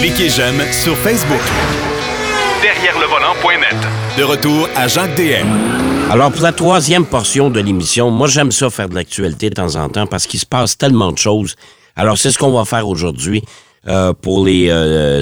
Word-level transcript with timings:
Cliquez 0.00 0.28
j'aime 0.28 0.60
sur 0.72 0.96
Facebook. 0.98 1.40
Derrière 2.62 2.98
le 2.98 3.06
volant.net. 3.06 3.76
De 4.18 4.22
retour 4.24 4.68
à 4.76 4.88
Jacques 4.88 5.14
DM. 5.16 5.46
Alors, 6.10 6.30
pour 6.30 6.42
la 6.42 6.52
troisième 6.52 7.06
portion 7.06 7.50
de 7.50 7.60
l'émission, 7.60 8.10
moi, 8.10 8.28
j'aime 8.28 8.52
ça 8.52 8.70
faire 8.70 8.88
de 8.88 8.94
l'actualité 8.94 9.50
de 9.50 9.54
temps 9.54 9.76
en 9.76 9.88
temps 9.88 10.06
parce 10.06 10.26
qu'il 10.26 10.40
se 10.40 10.46
passe 10.46 10.76
tellement 10.76 11.12
de 11.12 11.18
choses. 11.18 11.56
Alors, 11.96 12.18
c'est 12.18 12.30
ce 12.30 12.38
qu'on 12.38 12.52
va 12.52 12.64
faire 12.64 12.88
aujourd'hui 12.88 13.42
euh, 13.88 14.12
pour 14.12 14.44
les 14.44 14.70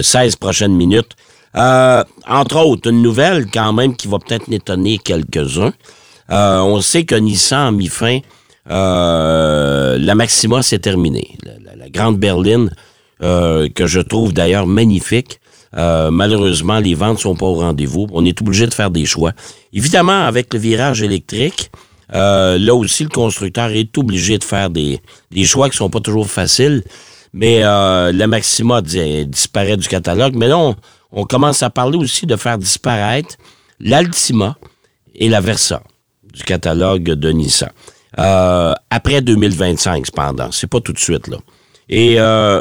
16 0.03 0.37
prochaines 0.37 0.75
minutes. 0.75 1.17
Euh, 1.57 2.03
entre 2.27 2.57
autres, 2.65 2.91
une 2.91 3.03
nouvelle 3.03 3.47
quand 3.51 3.73
même 3.73 3.95
qui 3.95 4.09
va 4.09 4.19
peut-être 4.19 4.51
étonner 4.51 4.99
quelques-uns. 4.99 5.73
Euh, 6.31 6.61
on 6.61 6.81
sait 6.81 7.05
que 7.05 7.15
Nissan 7.15 7.69
a 7.69 7.71
mis 7.71 7.89
fin, 7.89 8.21
euh, 8.71 9.99
la 9.99 10.15
Maxima 10.15 10.63
s'est 10.63 10.79
terminée. 10.79 11.37
La, 11.45 11.89
grande 11.91 12.17
berline, 12.17 12.71
que 13.23 13.87
je 13.87 14.01
trouve 14.01 14.33
d'ailleurs 14.33 14.67
magnifique. 14.67 15.41
malheureusement, 15.75 16.79
les 16.79 16.95
ventes 16.95 17.21
sont 17.21 17.37
pas 17.37 17.47
au 17.47 17.55
rendez-vous. 17.55 18.07
On 18.13 18.25
est 18.25 18.41
obligé 18.41 18.67
de 18.67 18.75
faire 18.75 18.91
des 18.91 19.07
choix. 19.07 19.33
Évidemment, 19.73 20.27
avec 20.27 20.53
le 20.53 20.59
virage 20.59 21.03
électrique, 21.03 21.71
là 22.13 22.75
aussi, 22.75 23.05
le 23.05 23.11
constructeur 23.11 23.71
est 23.71 23.97
obligé 23.97 24.39
de 24.39 24.45
faire 24.45 24.71
des, 24.71 25.01
choix 25.45 25.71
qui 25.71 25.77
sont 25.77 25.91
pas 25.91 26.01
toujours 26.01 26.29
faciles. 26.29 26.83
Mais 27.33 27.61
la 27.61 28.27
Maxima 28.27 28.83
disparaît 28.83 29.77
du 29.77 29.89
catalogue. 29.89 30.35
Mais 30.37 30.49
là, 30.49 30.59
on 31.13 31.25
commence 31.25 31.63
à 31.63 31.71
parler 31.71 31.99
aussi 31.99 32.27
de 32.27 32.37
faire 32.37 32.59
disparaître 32.59 33.37
l'Altima 33.79 34.57
et 35.15 35.29
la 35.29 35.41
Versa 35.41 35.83
du 36.33 36.43
catalogue 36.43 37.05
de 37.05 37.31
Nissan. 37.31 37.71
Euh, 38.19 38.73
après 38.91 39.21
2025, 39.21 40.07
cependant. 40.07 40.51
C'est 40.51 40.67
pas 40.67 40.81
tout 40.81 40.93
de 40.93 40.99
suite, 40.99 41.29
là. 41.29 41.39
Et 41.89 42.19
euh, 42.19 42.61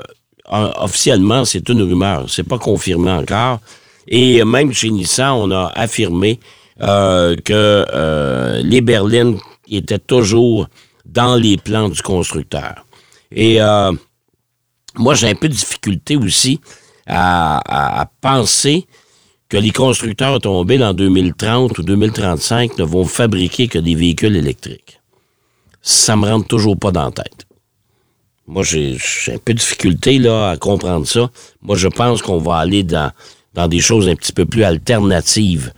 officiellement, 0.52 1.46
c'est 1.46 1.68
une 1.70 1.82
rumeur. 1.82 2.26
C'est 2.28 2.48
pas 2.48 2.60
confirmé 2.60 3.12
encore. 3.12 3.60
Et 4.08 4.44
même 4.44 4.74
chez 4.74 4.90
Nissan, 4.90 5.34
on 5.34 5.52
a 5.52 5.72
affirmé 5.76 6.40
euh, 6.82 7.36
que 7.38 8.62
les 8.64 8.82
berlines 8.82 9.38
étaient 9.70 10.00
toujours 10.00 10.68
dans 11.06 11.36
les 11.36 11.58
plans 11.58 11.90
du 11.90 12.02
constructeur. 12.02 12.86
Et 13.32 13.60
moi, 14.96 15.16
j'ai 15.16 15.30
un 15.30 15.36
peu 15.36 15.48
de 15.48 15.54
difficulté 15.54 16.16
aussi 16.16 16.60
à, 17.08 18.10
penser 18.22 18.88
que 19.50 19.58
les 19.58 19.72
constructeurs 19.72 20.34
automobiles 20.34 20.84
en 20.84 20.94
2030 20.94 21.78
ou 21.78 21.84
2035 21.84 22.78
ne 22.78 22.84
vont 22.84 23.06
fabriquer 23.06 23.68
que 23.68 23.80
des 23.80 23.96
véhicules 23.96 24.36
électriques. 24.36 25.02
Ça 25.82 26.16
me 26.16 26.28
rentre 26.28 26.48
toujours 26.48 26.78
pas 26.78 26.92
dans 26.92 27.06
la 27.06 27.12
tête. 27.12 27.46
Moi, 28.52 28.64
j'ai 28.64 28.98
un 29.30 29.38
peu 29.38 29.54
de 29.54 29.60
difficulté 29.60 30.20
là, 30.20 30.50
à 30.50 30.58
comprendre 30.58 31.08
ça. 31.08 31.30
Moi, 31.62 31.78
je 31.78 31.88
pense 31.88 32.22
qu'on 32.22 32.38
va 32.38 32.58
aller 32.58 32.84
dans, 32.84 33.10
dans 33.54 33.70
des 33.70 33.80
choses 33.80 34.10
un 34.10 34.16
petit 34.16 34.34
peu 34.34 34.46
plus 34.46 34.66
alternatives 34.66 35.72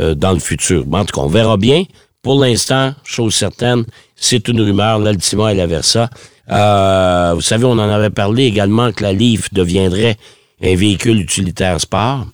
euh, 0.00 0.16
dans 0.16 0.32
le 0.32 0.40
futur. 0.40 0.84
en 0.90 1.04
tout 1.04 1.14
cas, 1.14 1.20
on 1.24 1.28
verra 1.28 1.56
bien. 1.56 1.84
Pour 2.20 2.40
l'instant, 2.40 2.92
chose 3.04 3.36
certaine, 3.36 3.84
c'est 4.16 4.48
une 4.48 4.60
rumeur, 4.60 4.98
l'Altima 4.98 5.52
et 5.52 5.54
la 5.54 5.68
Versa. 5.68 6.10
Euh, 6.50 7.34
vous 7.36 7.40
savez, 7.40 7.66
on 7.66 7.72
en 7.72 7.78
avait 7.78 8.10
parlé 8.10 8.46
également 8.46 8.90
que 8.90 9.04
la 9.04 9.12
Leaf 9.12 9.54
deviendrait 9.54 10.16
un 10.60 10.74
véhicule 10.74 11.20
utilitaire 11.20 11.80
sport. 11.80 12.26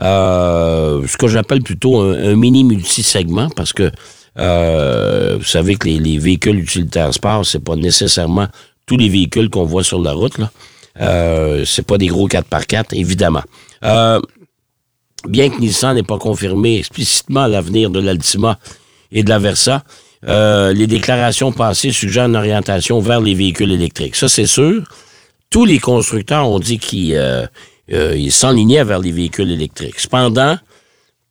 Euh, 0.00 1.04
ce 1.08 1.16
que 1.16 1.26
j'appelle 1.26 1.62
plutôt 1.62 2.00
un, 2.00 2.36
mini 2.36 2.62
multisegment 2.62 3.48
parce 3.50 3.72
que 3.72 3.90
euh, 4.38 5.36
vous 5.38 5.44
savez 5.44 5.74
que 5.74 5.88
les, 5.88 6.18
véhicules 6.18 6.60
utilitaires 6.60 7.12
sport, 7.12 7.44
c'est 7.44 7.64
pas 7.64 7.74
nécessairement 7.74 8.46
tous 8.86 8.96
les 8.96 9.08
véhicules 9.08 9.50
qu'on 9.50 9.64
voit 9.64 9.84
sur 9.84 10.00
la 10.00 10.12
route. 10.12 10.38
Là. 10.38 10.50
Euh, 11.00 11.64
c'est 11.64 11.86
pas 11.86 11.98
des 11.98 12.06
gros 12.06 12.28
4x4, 12.28 12.86
évidemment. 12.92 13.42
Euh, 13.84 14.20
bien 15.28 15.50
que 15.50 15.58
Nissan 15.58 15.94
n'ait 15.94 16.02
pas 16.02 16.18
confirmé 16.18 16.78
explicitement 16.78 17.46
l'avenir 17.46 17.90
de 17.90 18.00
l'Altima 18.00 18.58
et 19.10 19.22
de 19.22 19.28
la 19.28 19.38
Versa, 19.38 19.82
les 20.26 20.86
déclarations 20.86 21.52
passées 21.52 21.92
suggèrent 21.92 22.26
une 22.26 22.36
orientation 22.36 22.98
vers 23.00 23.20
les 23.20 23.34
véhicules 23.34 23.72
électriques. 23.72 24.16
Ça, 24.16 24.28
c'est 24.28 24.46
sûr 24.46 24.84
tous 25.54 25.64
les 25.64 25.78
constructeurs 25.78 26.48
ont 26.48 26.58
dit 26.58 26.80
qu'ils 26.80 27.14
euh, 27.14 27.46
euh, 27.92 28.28
s'enlignaient 28.30 28.82
vers 28.82 28.98
les 28.98 29.12
véhicules 29.12 29.52
électriques. 29.52 30.00
Cependant, 30.00 30.58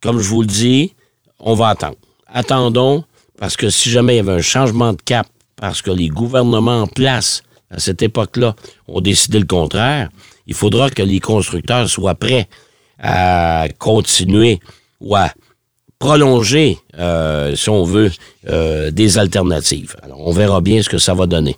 comme 0.00 0.18
je 0.18 0.26
vous 0.30 0.40
le 0.40 0.46
dis, 0.46 0.94
on 1.38 1.52
va 1.52 1.68
attendre. 1.68 1.98
Attendons, 2.26 3.04
parce 3.38 3.54
que 3.54 3.68
si 3.68 3.90
jamais 3.90 4.14
il 4.14 4.16
y 4.16 4.20
avait 4.20 4.32
un 4.32 4.40
changement 4.40 4.94
de 4.94 5.02
cap, 5.04 5.26
parce 5.56 5.82
que 5.82 5.90
les 5.90 6.08
gouvernements 6.08 6.82
en 6.82 6.86
place 6.86 7.42
à 7.70 7.78
cette 7.78 8.02
époque-là 8.02 8.54
ont 8.88 9.00
décidé 9.00 9.38
le 9.38 9.46
contraire, 9.46 10.10
il 10.46 10.54
faudra 10.54 10.90
que 10.90 11.02
les 11.02 11.20
constructeurs 11.20 11.88
soient 11.88 12.14
prêts 12.14 12.48
à 12.98 13.66
continuer 13.78 14.60
ou 15.00 15.16
à 15.16 15.30
prolonger, 15.98 16.78
euh, 16.98 17.56
si 17.56 17.70
on 17.70 17.84
veut, 17.84 18.12
des 18.92 19.18
alternatives. 19.18 19.96
Alors, 20.02 20.20
on 20.26 20.32
verra 20.32 20.60
bien 20.60 20.82
ce 20.82 20.88
que 20.88 20.98
ça 20.98 21.14
va 21.14 21.26
donner 21.26 21.56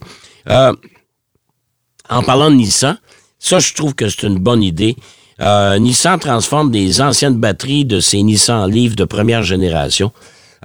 en 2.08 2.22
parlant 2.22 2.50
de 2.50 2.56
Nissan, 2.56 2.98
ça, 3.38 3.58
je 3.58 3.74
trouve 3.74 3.94
que 3.94 4.08
c'est 4.08 4.26
une 4.26 4.38
bonne 4.38 4.62
idée. 4.62 4.96
Euh, 5.40 5.78
Nissan 5.78 6.18
transforme 6.18 6.70
des 6.70 7.00
anciennes 7.00 7.36
batteries 7.36 7.84
de 7.84 8.00
ces 8.00 8.22
Nissan 8.22 8.70
Leaf 8.70 8.96
de 8.96 9.04
première 9.04 9.42
génération 9.42 10.12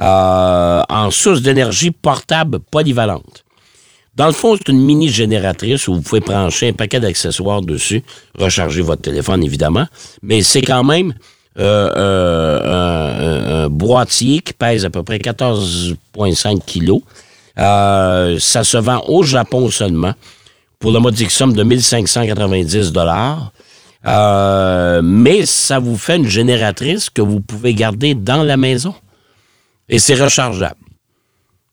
euh, 0.02 0.82
en 0.90 1.12
source 1.12 1.42
d'énergie 1.42 1.92
portable 1.92 2.60
polyvalente. 2.60 3.44
Dans 4.16 4.28
le 4.28 4.34
fond, 4.34 4.58
c'est 4.58 4.70
une 4.70 4.82
mini 4.82 5.10
génératrice 5.10 5.88
où 5.88 5.96
vous 5.96 6.02
pouvez 6.02 6.20
brancher 6.20 6.70
un 6.70 6.74
paquet 6.74 7.00
d'accessoires 7.00 7.62
dessus, 7.62 8.04
recharger 8.38 8.82
votre 8.82 9.04
téléphone 9.04 9.44
évidemment, 9.44 9.88
mais 10.22 10.42
c'est 10.42 10.62
quand 10.62 10.84
même 10.84 11.14
euh, 11.60 13.66
un, 13.66 13.70
boîtier 13.70 14.40
qui 14.40 14.54
pèse 14.54 14.86
à 14.86 14.90
peu 14.90 15.04
près 15.04 15.18
14,5 15.18 16.60
kilos. 16.66 17.02
ça 17.56 18.64
se 18.64 18.78
vend 18.78 19.04
au 19.08 19.24
Japon 19.24 19.70
seulement 19.70 20.14
pour 20.80 20.92
la 20.92 21.00
modique 21.00 21.32
somme 21.32 21.54
de 21.54 21.64
1590 21.64 22.92
dollars. 22.92 23.52
Euh, 24.08 25.02
mais 25.04 25.46
ça 25.46 25.80
vous 25.80 25.96
fait 25.96 26.18
une 26.18 26.28
génératrice 26.28 27.10
que 27.10 27.22
vous 27.22 27.40
pouvez 27.40 27.74
garder 27.74 28.16
dans 28.16 28.44
la 28.44 28.58
maison. 28.58 28.96
Et 29.92 30.00
c'est 30.00 30.16
rechargeable. 30.16 30.80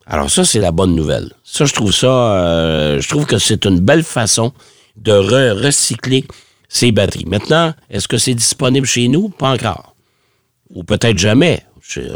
Alors 0.05 0.31
ça, 0.31 0.45
c'est 0.45 0.59
la 0.59 0.73
bonne 0.73 0.95
nouvelle. 0.95 1.33
Ça, 1.45 1.65
je 1.65 1.73
trouve 1.73 1.93
ça, 1.93 2.07
euh, 2.07 3.01
je 3.01 3.09
trouve 3.09 3.25
que 3.25 3.39
c'est 3.39 3.65
une 3.65 3.81
belle 3.81 4.03
façon 4.03 4.53
de 4.97 5.13
recycler 5.13 6.25
ces 6.69 6.93
batteries. 6.93 7.27
Maintenant, 7.27 7.73
est-ce 7.89 8.09
que 8.09 8.19
c'est 8.19 8.35
disponible 8.35 8.87
chez 8.87 9.09
nous? 9.09 9.29
Pas 9.29 9.51
encore. 9.51 9.95
Ou 10.75 10.83
peut-être 10.85 11.17
jamais. 11.19 11.63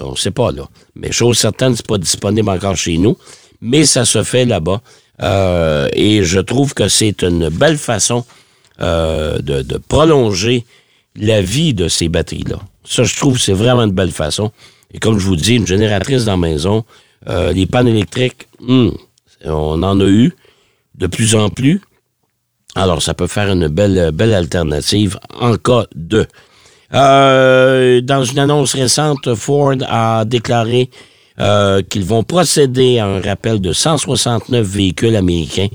on 0.02 0.10
ne 0.10 0.16
sait 0.16 0.30
pas, 0.30 0.52
là. 0.52 0.68
Mais 0.96 1.12
chose 1.12 1.38
certaine, 1.38 1.76
c'est 1.76 1.86
pas 1.86 1.98
disponible 1.98 2.50
encore 2.50 2.76
chez 2.76 2.98
nous. 2.98 3.16
Mais 3.60 3.86
ça 3.86 4.04
se 4.04 4.22
fait 4.22 4.44
là-bas. 4.44 4.80
Euh, 5.22 5.88
et 5.92 6.24
je 6.24 6.40
trouve 6.40 6.74
que 6.74 6.88
c'est 6.88 7.22
une 7.22 7.48
belle 7.48 7.78
façon 7.78 8.24
euh, 8.80 9.38
de, 9.38 9.78
prolonger 9.78 10.64
la 11.14 11.42
vie 11.42 11.74
de 11.74 11.88
ces 11.88 12.08
batteries-là. 12.08 12.58
Ça, 12.84 13.04
je 13.04 13.14
trouve, 13.16 13.38
c'est 13.38 13.52
vraiment 13.52 13.82
une 13.82 13.92
belle 13.92 14.10
façon. 14.10 14.50
Et 14.94 14.98
comme 14.98 15.18
je 15.18 15.26
vous 15.26 15.36
dis, 15.36 15.56
une 15.56 15.66
génératrice 15.66 16.24
dans 16.24 16.32
la 16.32 16.48
maison, 16.48 16.84
euh, 17.28 17.52
les 17.52 17.66
pannes 17.66 17.88
électriques, 17.88 18.48
hmm, 18.60 18.90
on 19.44 19.82
en 19.82 20.00
a 20.00 20.06
eu 20.06 20.32
de 20.96 21.06
plus 21.06 21.34
en 21.34 21.48
plus. 21.48 21.80
Alors, 22.74 23.02
ça 23.02 23.14
peut 23.14 23.26
faire 23.26 23.50
une 23.50 23.68
belle, 23.68 24.10
belle 24.12 24.34
alternative 24.34 25.18
en 25.40 25.56
cas 25.56 25.84
de. 25.94 26.26
dans 26.90 28.24
une 28.24 28.38
annonce 28.38 28.74
récente, 28.74 29.34
Ford 29.34 29.76
a 29.88 30.24
déclaré 30.24 30.90
euh, 31.40 31.80
qu'ils 31.82 32.04
vont 32.04 32.22
procéder 32.24 32.98
à 32.98 33.06
un 33.06 33.20
rappel 33.20 33.60
de 33.60 33.72
169 33.72 34.66
véhicules 34.66 35.16
américains. 35.16 35.68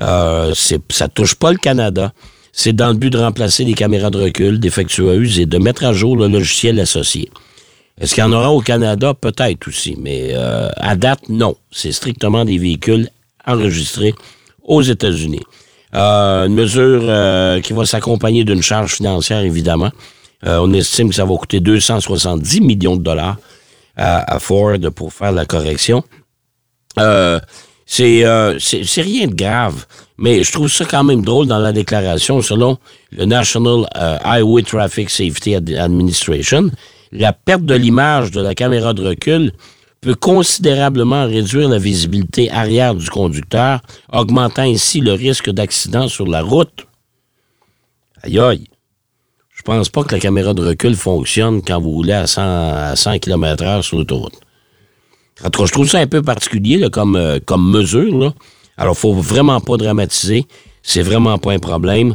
Euh, 0.00 0.52
ça 0.90 1.08
touche 1.08 1.36
pas 1.36 1.52
le 1.52 1.58
Canada. 1.58 2.12
C'est 2.52 2.72
dans 2.72 2.88
le 2.88 2.94
but 2.94 3.10
de 3.10 3.18
remplacer 3.18 3.64
les 3.64 3.74
caméras 3.74 4.10
de 4.10 4.18
recul 4.18 4.58
défectueuses 4.58 5.38
et 5.38 5.46
de 5.46 5.58
mettre 5.58 5.84
à 5.84 5.92
jour 5.92 6.16
le 6.16 6.26
logiciel 6.26 6.80
associé. 6.80 7.30
Est-ce 8.00 8.14
qu'il 8.14 8.22
y 8.22 8.26
en 8.26 8.32
aura 8.32 8.52
au 8.52 8.60
Canada? 8.60 9.14
Peut-être 9.14 9.68
aussi, 9.68 9.96
mais 10.00 10.30
euh, 10.32 10.68
à 10.76 10.96
date, 10.96 11.28
non. 11.28 11.56
C'est 11.70 11.92
strictement 11.92 12.44
des 12.44 12.58
véhicules 12.58 13.08
enregistrés 13.46 14.14
aux 14.62 14.82
États-Unis. 14.82 15.42
Euh, 15.94 16.46
une 16.46 16.54
mesure 16.54 17.62
qui 17.62 17.72
va 17.72 17.86
s'accompagner 17.86 18.44
d'une 18.44 18.62
charge 18.62 18.94
financière, 18.94 19.40
évidemment. 19.40 19.90
on 20.44 20.72
estime 20.72 21.08
que 21.08 21.14
ça 21.14 21.24
va 21.24 21.34
coûter 21.36 21.60
270 21.60 22.60
millions 22.60 22.96
de 22.96 23.02
dollars 23.02 23.36
à, 23.96 24.38
Ford 24.38 24.78
pour 24.94 25.12
faire 25.12 25.32
la 25.32 25.44
correction. 25.44 26.04
Euh, 26.98 27.40
euh, 28.00 28.58
c'est 28.60 29.02
rien 29.02 29.26
de 29.26 29.34
grave, 29.34 29.86
mais 30.18 30.42
je 30.42 30.52
trouve 30.52 30.68
ça 30.68 30.84
quand 30.84 31.04
même 31.04 31.22
drôle 31.22 31.46
dans 31.46 31.58
la 31.58 31.72
déclaration. 31.72 32.42
Selon 32.42 32.78
le 33.12 33.24
National 33.24 33.88
euh, 33.96 34.18
Highway 34.24 34.62
Traffic 34.62 35.10
Safety 35.10 35.54
Administration, 35.54 36.70
la 37.12 37.32
perte 37.32 37.64
de 37.64 37.74
l'image 37.74 38.30
de 38.30 38.40
la 38.40 38.54
caméra 38.54 38.92
de 38.92 39.02
recul 39.02 39.52
peut 40.00 40.14
considérablement 40.14 41.26
réduire 41.26 41.68
la 41.68 41.78
visibilité 41.78 42.50
arrière 42.50 42.94
du 42.94 43.08
conducteur, 43.10 43.80
augmentant 44.12 44.62
ainsi 44.62 45.00
le 45.00 45.12
risque 45.12 45.50
d'accident 45.50 46.08
sur 46.08 46.26
la 46.26 46.42
route. 46.42 46.86
Aïe 48.22 48.38
aïe. 48.38 48.64
Je 49.50 49.62
pense 49.62 49.88
pas 49.88 50.04
que 50.04 50.14
la 50.14 50.20
caméra 50.20 50.54
de 50.54 50.64
recul 50.64 50.94
fonctionne 50.94 51.62
quand 51.62 51.80
vous 51.80 51.90
roulez 51.90 52.12
à 52.12 52.26
100, 52.26 52.42
à 52.42 52.96
100 52.96 53.18
km/h 53.18 53.82
sur 53.82 53.98
l'autoroute. 53.98 54.38
En 55.44 55.50
tout 55.50 55.60
cas, 55.60 55.66
je 55.66 55.72
trouve 55.72 55.88
ça 55.88 55.98
un 55.98 56.06
peu 56.06 56.22
particulier 56.22 56.88
comme, 56.90 57.16
euh, 57.16 57.38
comme 57.44 57.70
mesure. 57.70 58.16
Là. 58.16 58.32
Alors, 58.76 58.96
faut 58.96 59.14
vraiment 59.14 59.60
pas 59.60 59.76
dramatiser. 59.76 60.46
C'est 60.82 61.02
vraiment 61.02 61.38
pas 61.38 61.52
un 61.52 61.58
problème. 61.58 62.14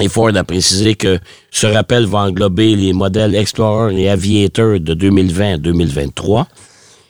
Et 0.00 0.08
Ford 0.08 0.34
a 0.34 0.44
précisé 0.44 0.94
que 0.94 1.18
ce 1.50 1.66
rappel 1.66 2.06
va 2.06 2.20
englober 2.20 2.74
les 2.74 2.94
modèles 2.94 3.34
Explorer 3.34 4.00
et 4.00 4.08
Aviator 4.08 4.80
de 4.80 4.94
2020 4.94 5.54
à 5.54 5.58
2023, 5.58 6.48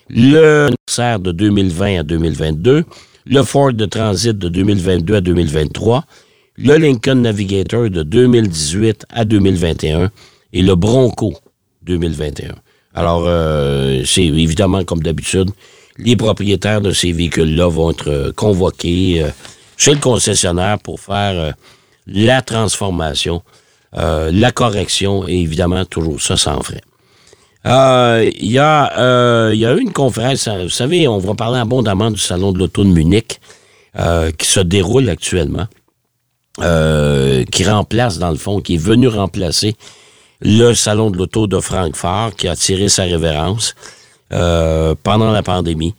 le 0.08 0.70
Corsair 0.86 1.20
de 1.20 1.30
2020 1.30 2.00
à 2.00 2.02
2022, 2.02 2.84
le 3.26 3.42
Ford 3.44 3.72
de 3.72 3.86
Transit 3.86 4.36
de 4.36 4.48
2022 4.48 5.14
à 5.14 5.20
2023, 5.20 6.04
le 6.58 6.76
Lincoln 6.78 7.14
Navigator 7.14 7.90
de 7.90 8.02
2018 8.02 9.06
à 9.08 9.24
2021 9.24 10.10
et 10.52 10.62
le 10.62 10.74
Bronco 10.74 11.34
2021. 11.84 12.56
Alors, 12.94 13.22
euh, 13.24 14.02
c'est 14.04 14.24
évidemment 14.24 14.82
comme 14.84 15.00
d'habitude, 15.00 15.50
les 15.96 16.16
propriétaires 16.16 16.80
de 16.80 16.90
ces 16.90 17.12
véhicules-là 17.12 17.68
vont 17.68 17.92
être 17.92 18.32
convoqués 18.34 19.22
euh, 19.22 19.28
chez 19.76 19.92
le 19.92 20.00
concessionnaire 20.00 20.80
pour 20.80 20.98
faire 20.98 21.38
euh, 21.38 21.52
la 22.10 22.42
transformation, 22.42 23.42
euh, 23.96 24.30
la 24.32 24.52
correction 24.52 25.26
et 25.28 25.34
évidemment 25.40 25.84
toujours 25.84 26.20
ça 26.20 26.36
sans 26.36 26.60
frais. 26.62 26.82
Euh, 27.66 28.30
Il 28.38 28.50
y, 28.50 28.58
a, 28.58 28.98
euh, 28.98 29.50
il 29.52 29.60
y 29.60 29.66
a 29.66 29.74
eu 29.74 29.80
une 29.80 29.92
conférence, 29.92 30.48
vous 30.48 30.68
savez, 30.70 31.06
on 31.06 31.18
va 31.18 31.34
parler 31.34 31.58
abondamment 31.58 32.10
du 32.10 32.18
Salon 32.18 32.52
de 32.52 32.58
l'Auto 32.58 32.84
de 32.84 32.88
Munich 32.88 33.40
euh, 33.98 34.30
qui 34.32 34.46
se 34.46 34.60
déroule 34.60 35.08
actuellement, 35.08 35.66
euh, 36.60 37.44
qui 37.44 37.64
remplace 37.64 38.18
dans 38.18 38.30
le 38.30 38.36
fond, 38.36 38.60
qui 38.60 38.74
est 38.74 38.78
venu 38.82 39.08
remplacer 39.08 39.76
le 40.40 40.72
Salon 40.74 41.10
de 41.10 41.18
l'Auto 41.18 41.46
de 41.46 41.60
Francfort 41.60 42.34
qui 42.34 42.48
a 42.48 42.56
tiré 42.56 42.88
sa 42.88 43.02
révérence 43.02 43.74
euh, 44.32 44.94
pendant 45.02 45.30
la 45.30 45.42
pandémie. 45.42 45.94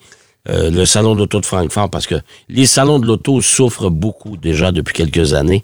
Euh, 0.49 0.71
le 0.71 0.85
Salon 0.85 1.13
de 1.13 1.19
l'Auto 1.19 1.39
de 1.39 1.45
Francfort, 1.45 1.89
parce 1.91 2.07
que 2.07 2.15
les 2.49 2.65
salons 2.65 2.97
de 2.97 3.05
l'auto 3.05 3.41
souffrent 3.41 3.91
beaucoup 3.91 4.37
déjà 4.37 4.71
depuis 4.71 4.93
quelques 4.93 5.35
années. 5.35 5.61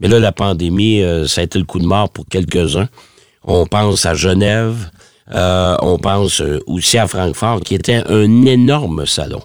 Mais 0.00 0.08
là, 0.08 0.18
la 0.18 0.32
pandémie, 0.32 1.02
euh, 1.02 1.26
ça 1.26 1.40
a 1.40 1.44
été 1.44 1.58
le 1.58 1.64
coup 1.64 1.78
de 1.78 1.86
mort 1.86 2.10
pour 2.10 2.26
quelques-uns. 2.26 2.88
On 3.44 3.66
pense 3.66 4.06
à 4.06 4.14
Genève, 4.14 4.90
euh, 5.34 5.76
on 5.82 5.98
pense 5.98 6.40
euh, 6.40 6.60
aussi 6.66 6.98
à 6.98 7.06
Francfort, 7.06 7.60
qui 7.60 7.74
était 7.74 8.02
un 8.06 8.44
énorme 8.46 9.06
salon. 9.06 9.40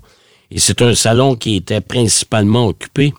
Et 0.51 0.59
c'est 0.59 0.81
un 0.81 0.93
salon 0.93 1.35
qui 1.35 1.55
était 1.55 1.81
principalement 1.81 2.67
occupé 2.67 3.13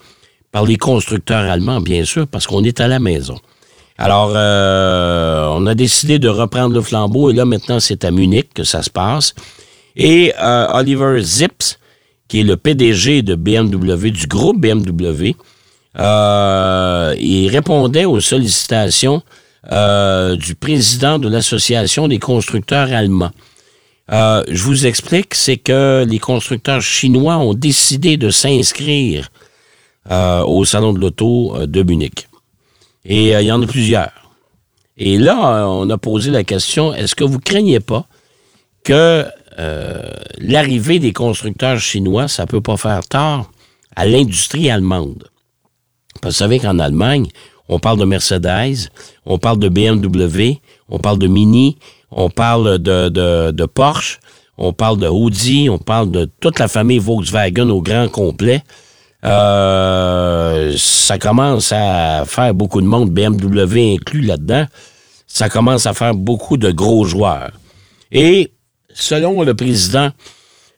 par 0.51 0.65
les 0.65 0.77
constructeurs 0.77 1.49
allemands, 1.49 1.81
bien 1.81 2.05
sûr, 2.05 2.27
parce 2.27 2.47
qu'on 2.47 2.63
est 2.63 2.79
à 2.79 2.87
la 2.87 2.99
maison. 2.99 3.37
Alors, 3.97 4.33
euh, 4.35 5.47
on 5.51 5.65
a 5.67 5.75
décidé 5.75 6.19
de 6.19 6.27
reprendre 6.27 6.73
le 6.73 6.81
flambeau 6.81 7.29
et 7.29 7.33
là, 7.33 7.45
maintenant, 7.45 7.79
c'est 7.79 8.03
à 8.03 8.11
Munich 8.11 8.49
que 8.53 8.63
ça 8.63 8.81
se 8.81 8.89
passe. 8.89 9.33
Et 9.95 10.33
euh, 10.41 10.67
Oliver 10.73 11.21
Zips, 11.21 11.79
qui 12.27 12.41
est 12.41 12.43
le 12.43 12.57
PDG 12.57 13.21
de 13.21 13.35
BMW, 13.35 14.11
du 14.11 14.27
groupe 14.27 14.59
BMW, 14.59 15.35
euh, 17.05 17.15
il 17.19 17.49
répondait 17.49 18.05
aux 18.05 18.19
sollicitations 18.19 19.21
euh, 19.71 20.35
du 20.35 20.55
président 20.55 21.19
de 21.19 21.27
l'Association 21.27 22.07
des 22.07 22.19
constructeurs 22.19 22.91
allemands. 22.91 23.31
Euh, 24.11 24.43
je 24.49 24.63
vous 24.63 24.85
explique, 24.85 25.33
c'est 25.33 25.57
que 25.57 26.05
les 26.07 26.19
constructeurs 26.19 26.81
chinois 26.81 27.37
ont 27.37 27.53
décidé 27.53 28.17
de 28.17 28.29
s'inscrire 28.29 29.29
au 30.07 30.65
Salon 30.65 30.93
de 30.93 30.99
l'Auto 30.99 31.65
de 31.65 31.81
Munich. 31.81 32.27
Et 33.05 33.31
il 33.31 33.41
y 33.41 33.51
en 33.51 33.59
a 33.59 33.65
plusieurs. 33.65 34.11
Et 34.97 35.17
là, 35.17 35.67
on 35.67 35.89
a 35.89 35.97
posé 35.97 36.29
la 36.29 36.43
question, 36.43 36.93
est-ce 36.93 37.15
que 37.15 37.23
vous 37.23 37.39
craignez 37.39 37.79
pas 37.79 38.05
que 38.83 39.25
l'arrivée 40.37 40.99
des 40.99 41.11
constructeurs 41.11 41.79
chinois, 41.79 42.27
ça 42.27 42.45
peut 42.45 42.61
pas 42.61 42.77
faire 42.77 43.01
tort 43.07 43.49
à 43.95 44.05
l'industrie 44.05 44.69
allemande? 44.69 45.27
Vous 46.23 46.31
savez 46.31 46.59
qu'en 46.59 46.79
Allemagne, 46.79 47.27
on 47.69 47.79
parle 47.79 47.99
de 47.99 48.05
Mercedes, 48.05 48.89
on 49.25 49.37
parle 49.37 49.59
de 49.59 49.69
BMW, 49.69 50.59
on 50.89 50.99
parle 50.99 51.19
de 51.19 51.27
Mini, 51.27 51.77
on 52.11 52.29
parle 52.29 52.79
de, 52.79 53.09
de, 53.09 53.51
de 53.51 53.65
Porsche, 53.65 54.19
on 54.57 54.73
parle 54.73 54.99
de 54.99 55.07
Audi, 55.07 55.69
on 55.69 55.77
parle 55.77 56.11
de 56.11 56.29
toute 56.39 56.59
la 56.59 56.67
famille 56.67 56.99
Volkswagen 56.99 57.69
au 57.69 57.81
grand 57.81 58.07
complet. 58.07 58.63
Euh, 59.23 60.73
ça 60.77 61.17
commence 61.17 61.71
à 61.71 62.23
faire 62.25 62.53
beaucoup 62.53 62.81
de 62.81 62.85
monde, 62.85 63.09
BMW 63.09 63.95
inclus 63.95 64.21
là-dedans. 64.21 64.65
Ça 65.27 65.49
commence 65.49 65.85
à 65.85 65.93
faire 65.93 66.13
beaucoup 66.13 66.57
de 66.57 66.71
gros 66.71 67.05
joueurs. 67.05 67.51
Et 68.11 68.51
selon 68.93 69.41
le 69.41 69.53
président, 69.53 70.11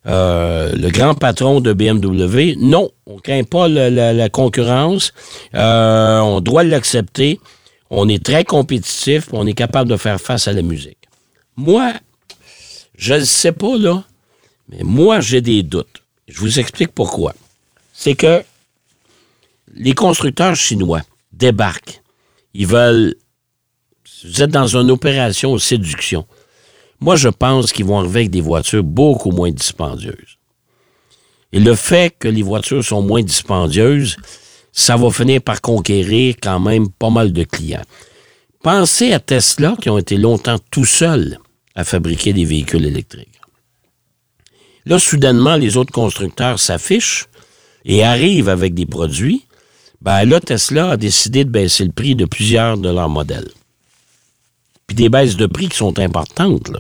euh, 0.08 0.72
le 0.74 0.90
grand 0.90 1.16
patron 1.16 1.60
de 1.62 1.74
BMW, 1.74 2.56
non, 2.58 2.90
on 3.06 3.16
ne 3.16 3.20
craint 3.20 3.44
pas 3.44 3.68
le- 3.68 3.90
la, 3.90 4.14
la 4.14 4.30
concurrence. 4.30 5.14
Euh, 5.54 6.20
on 6.20 6.40
doit 6.42 6.64
l'accepter. 6.64 7.40
On 7.90 8.08
est 8.10 8.24
très 8.24 8.44
compétitif, 8.44 9.28
on 9.32 9.48
est 9.48 9.54
capable 9.54 9.90
de 9.90 9.98
faire 9.98 10.20
face 10.20 10.48
à 10.48 10.54
la 10.54 10.62
musique. 10.62 10.98
Moi, 11.56 11.94
je 12.98 13.14
ne 13.16 13.24
sais 13.24 13.54
pas, 13.54 13.78
là, 13.78 14.04
mais 14.70 14.80
moi, 14.84 15.22
j'ai 15.22 15.40
des 15.42 15.64
doutes. 15.64 16.04
Je 16.28 16.40
vous 16.40 16.60
explique 16.60 16.92
pourquoi. 16.94 17.34
C'est 17.94 18.16
que 18.16 18.44
les 19.74 19.94
constructeurs 19.94 20.56
chinois 20.56 21.02
débarquent. 21.32 22.02
Ils 22.54 22.68
veulent. 22.68 23.16
Vous 24.26 24.42
êtes 24.42 24.52
dans 24.52 24.68
une 24.76 24.92
opération 24.92 25.58
séduction. 25.58 26.26
Moi, 27.00 27.16
je 27.16 27.30
pense 27.30 27.72
qu'ils 27.72 27.86
vont 27.86 28.00
arriver 28.00 28.22
avec 28.22 28.32
des 28.32 28.42
voitures 28.42 28.84
beaucoup 28.84 29.32
moins 29.32 29.52
dispendieuses. 29.52 30.38
Et 31.54 31.60
le 31.60 31.76
fait 31.76 32.16
que 32.18 32.28
les 32.28 32.42
voitures 32.42 32.84
sont 32.84 33.02
moins 33.02 33.22
dispendieuses, 33.22 34.18
ça 34.72 34.98
va 34.98 35.10
finir 35.12 35.42
par 35.42 35.62
conquérir 35.62 36.36
quand 36.42 36.60
même 36.60 36.90
pas 36.90 37.10
mal 37.10 37.32
de 37.32 37.44
clients. 37.44 37.86
Pensez 38.64 39.14
à 39.14 39.20
Tesla 39.20 39.76
qui 39.82 39.90
ont 39.90 39.98
été 39.98 40.18
longtemps 40.18 40.58
tout 40.72 40.86
seuls 40.86 41.40
à 41.76 41.84
fabriquer 41.84 42.34
des 42.34 42.46
véhicules 42.46 42.86
électriques. 42.86 43.40
Là, 44.86 45.00
soudainement, 45.00 45.56
les 45.56 45.78
autres 45.78 45.92
constructeurs 45.92 46.60
s'affichent 46.60 47.28
et 47.86 48.04
arrivent 48.04 48.50
avec 48.50 48.74
des 48.74 48.86
produits. 48.86 49.46
Ben 50.02 50.26
là, 50.26 50.40
Tesla 50.40 50.92
a 50.92 50.98
décidé 50.98 51.44
de 51.44 51.50
baisser 51.50 51.86
le 51.86 51.92
prix 51.92 52.16
de 52.16 52.26
plusieurs 52.26 52.78
de 52.78 52.90
leurs 52.90 53.10
modèles. 53.10 53.50
Puis 54.88 54.96
des 54.96 55.10
baisses 55.10 55.36
de 55.36 55.46
prix 55.46 55.70
qui 55.70 55.78
sont 55.78 56.00
importantes, 56.00 56.70
là. 56.70 56.80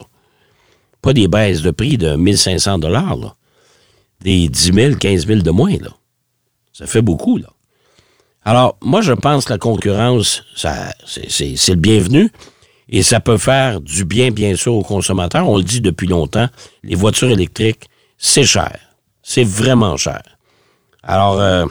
Pas 1.02 1.14
des 1.14 1.28
baisses 1.28 1.62
de 1.62 1.72
prix 1.72 1.98
de 1.98 2.16
1500 2.16 2.80
dollars, 2.80 3.18
là. 3.18 3.36
Des 4.22 4.50
10 4.50 4.74
000, 4.74 4.96
15 4.96 5.28
000 5.28 5.42
de 5.42 5.52
moins, 5.52 5.78
là. 5.78 5.92
Ça 6.74 6.88
fait 6.88 7.02
beaucoup, 7.02 7.38
là. 7.38 7.50
Alors, 8.48 8.78
moi, 8.82 9.02
je 9.02 9.12
pense 9.12 9.44
que 9.44 9.52
la 9.52 9.60
concurrence, 9.60 10.44
ça, 10.56 10.94
c'est, 11.06 11.68
le 11.68 11.76
bienvenu. 11.76 12.32
Et 12.88 13.04
ça 13.04 13.20
peut 13.20 13.38
faire 13.38 13.82
du 13.82 14.06
bien, 14.06 14.32
bien 14.32 14.56
sûr, 14.56 14.74
aux 14.74 14.84
consommateurs. 14.84 15.50
On 15.50 15.58
le 15.58 15.64
dit 15.64 15.82
depuis 15.82 16.08
longtemps, 16.08 16.48
les 16.82 16.96
voitures 16.96 17.30
électriques, 17.30 17.90
c'est 18.18 18.46
cher. 18.46 18.80
C'est 19.22 19.44
vraiment 19.44 19.98
cher. 19.98 20.22
Alors, 21.04 21.42
euh, 21.42 21.66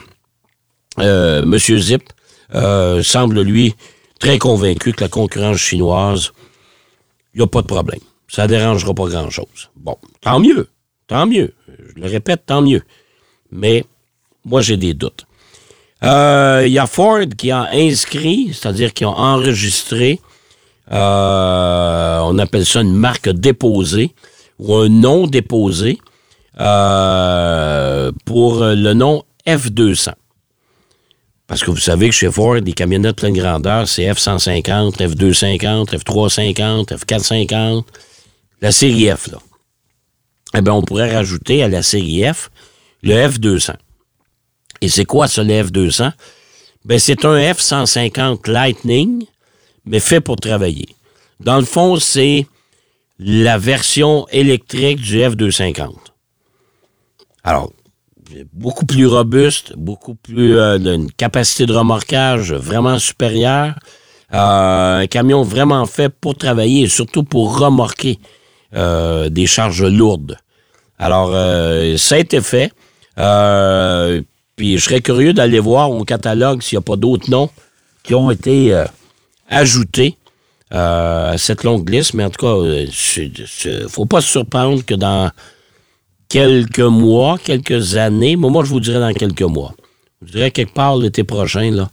euh, 0.99 1.41
M. 1.41 1.57
Zip 1.57 2.03
euh, 2.53 3.01
semble, 3.01 3.41
lui, 3.41 3.73
très 4.19 4.37
convaincu 4.37 4.93
que 4.93 5.01
la 5.01 5.09
concurrence 5.09 5.57
chinoise, 5.57 6.31
il 7.33 7.39
n'y 7.39 7.43
a 7.43 7.47
pas 7.47 7.61
de 7.61 7.67
problème. 7.67 7.99
Ça 8.27 8.43
ne 8.43 8.47
dérangera 8.47 8.93
pas 8.93 9.07
grand-chose. 9.07 9.69
Bon, 9.75 9.97
tant 10.21 10.39
mieux. 10.39 10.69
Tant 11.07 11.25
mieux. 11.25 11.53
Je 11.67 12.01
le 12.01 12.07
répète, 12.07 12.43
tant 12.45 12.61
mieux. 12.61 12.81
Mais 13.51 13.85
moi, 14.43 14.61
j'ai 14.61 14.77
des 14.77 14.93
doutes. 14.93 15.25
Euh, 16.03 16.63
Il 16.65 16.71
y 16.73 16.79
a 16.79 16.85
Ford 16.85 17.25
qui 17.37 17.51
a 17.51 17.69
inscrit, 17.73 18.49
c'est-à-dire 18.53 18.93
qui 18.93 19.05
ont 19.05 19.17
enregistré, 19.17 20.19
euh, 20.91 22.19
on 22.23 22.37
appelle 22.37 22.65
ça 22.65 22.81
une 22.81 22.93
marque 22.93 23.29
déposée 23.29 24.13
ou 24.59 24.75
un 24.75 24.89
nom 24.89 25.27
déposé 25.27 25.97
euh, 26.59 28.11
pour 28.25 28.63
le 28.63 28.93
nom 28.93 29.23
F200. 29.45 30.13
Parce 31.47 31.63
que 31.63 31.71
vous 31.71 31.77
savez 31.77 32.09
que 32.09 32.15
chez 32.15 32.29
Ford, 32.29 32.55
les 32.55 32.73
camionnettes 32.73 33.15
pleine 33.15 33.33
grandeur, 33.33 33.87
c'est 33.87 34.05
F150, 34.05 34.97
F250, 34.97 35.97
F350, 35.97 36.87
F450, 36.87 37.83
la 38.61 38.71
série 38.71 39.09
F, 39.09 39.27
là. 39.27 39.39
Eh 40.53 40.61
bien, 40.61 40.73
on 40.73 40.81
pourrait 40.81 41.13
rajouter 41.13 41.63
à 41.63 41.67
la 41.67 41.81
série 41.83 42.23
F 42.23 42.49
le 43.01 43.13
F200. 43.13 43.75
Et 44.81 44.89
c'est 44.89 45.05
quoi 45.05 45.27
ça, 45.27 45.43
le 45.43 45.53
F200? 45.53 46.11
Ben, 46.85 46.99
c'est 46.99 47.25
un 47.25 47.37
F150 47.37 48.49
Lightning, 48.49 49.25
mais 49.85 49.99
fait 49.99 50.21
pour 50.21 50.37
travailler. 50.37 50.87
Dans 51.39 51.57
le 51.57 51.65
fond, 51.65 51.97
c'est 51.97 52.45
la 53.19 53.57
version 53.57 54.27
électrique 54.29 54.99
du 54.99 55.19
F250. 55.19 55.95
Alors, 57.43 57.71
beaucoup 58.53 58.85
plus 58.85 59.07
robuste, 59.07 59.73
beaucoup 59.75 60.15
plus 60.15 60.57
euh, 60.57 60.77
d'une 60.77 61.11
capacité 61.11 61.65
de 61.65 61.73
remorquage 61.73 62.53
vraiment 62.53 62.99
supérieure. 62.99 63.75
Euh, 64.33 64.99
un 64.99 65.07
camion 65.07 65.43
vraiment 65.43 65.85
fait 65.85 66.09
pour 66.09 66.35
travailler 66.35 66.83
et 66.83 66.87
surtout 66.87 67.23
pour 67.23 67.57
remorquer 67.59 68.19
euh, 68.75 69.29
des 69.29 69.47
charges 69.47 69.83
lourdes. 69.83 70.37
Alors, 70.99 71.29
ça 71.99 72.15
a 72.15 72.17
été 72.17 72.41
fait. 72.41 72.71
Puis 74.55 74.77
je 74.79 74.83
serais 74.83 75.01
curieux 75.01 75.31
d'aller 75.31 75.59
voir 75.59 75.91
au 75.91 76.03
catalogue 76.03 76.63
s'il 76.63 76.77
n'y 76.77 76.81
a 76.81 76.85
pas 76.85 76.95
d'autres 76.95 77.29
noms 77.29 77.51
qui 78.01 78.15
ont 78.15 78.31
été 78.31 78.83
ajoutés 79.47 80.17
à 80.71 81.35
cette 81.37 81.63
longue 81.63 81.87
liste. 81.87 82.15
Mais 82.15 82.23
en 82.23 82.31
tout 82.31 82.43
cas, 82.43 82.55
il 83.17 83.31
ne 83.83 83.87
faut 83.87 84.07
pas 84.07 84.21
se 84.21 84.27
surprendre 84.27 84.83
que 84.83 84.95
dans 84.95 85.29
quelques 86.29 86.79
mois, 86.79 87.37
quelques 87.37 87.95
années, 87.95 88.35
mais 88.35 88.49
moi 88.49 88.63
je 88.63 88.69
vous 88.69 88.79
dirais 88.79 88.99
dans 88.99 89.13
quelques 89.13 89.41
mois, 89.43 89.73
je 90.25 90.31
dirais 90.33 90.51
quelque 90.51 90.73
part 90.73 90.97
l'été 90.97 91.23
prochain, 91.23 91.71
là, 91.71 91.89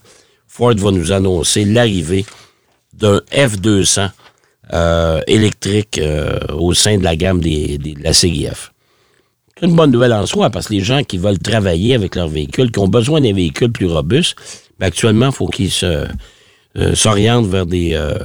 Ford 0.48 0.74
va 0.74 0.90
nous 0.90 1.12
annoncer 1.12 1.64
l'arrivée 1.64 2.24
d'un 2.92 3.18
F200 3.32 4.10
euh, 4.72 5.20
électrique 5.26 5.98
euh, 5.98 6.38
au 6.54 6.72
sein 6.74 6.96
de 6.98 7.04
la 7.04 7.16
gamme 7.16 7.40
des, 7.40 7.76
des- 7.78 7.94
de 7.94 8.02
la 8.02 8.12
CIF. 8.12 8.72
C'est 9.58 9.66
une 9.66 9.76
bonne 9.76 9.90
nouvelle 9.90 10.12
en 10.12 10.26
soi 10.26 10.50
parce 10.50 10.68
que 10.68 10.74
les 10.74 10.80
gens 10.80 11.02
qui 11.04 11.18
veulent 11.18 11.38
travailler 11.38 11.94
avec 11.94 12.14
leur 12.16 12.28
véhicule, 12.28 12.70
qui 12.72 12.78
ont 12.78 12.88
besoin 12.88 13.20
d'un 13.20 13.32
véhicule 13.32 13.70
plus 13.72 13.86
robuste, 13.86 14.36
ben, 14.78 14.86
actuellement, 14.86 15.26
il 15.26 15.32
faut 15.32 15.46
qu'ils 15.48 15.70
euh, 15.82 16.06
s'orientent 16.94 17.46
vers 17.46 17.66
des, 17.66 17.94
euh, 17.94 18.18